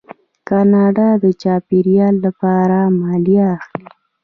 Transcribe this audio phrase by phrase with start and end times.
[0.47, 3.85] کاناډا د چاپیریال لپاره مالیه اخلي.